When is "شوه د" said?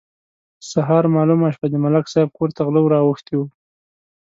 1.55-1.75